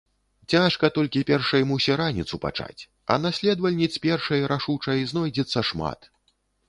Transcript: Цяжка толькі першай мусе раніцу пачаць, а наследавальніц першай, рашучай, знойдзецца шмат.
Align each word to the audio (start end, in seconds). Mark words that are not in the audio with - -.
Цяжка 0.53 0.85
толькі 0.95 1.21
першай 1.31 1.61
мусе 1.71 1.97
раніцу 2.01 2.35
пачаць, 2.45 2.81
а 3.13 3.17
наследавальніц 3.25 3.93
першай, 4.07 4.45
рашучай, 4.53 5.07
знойдзецца 5.13 5.59
шмат. 5.71 5.99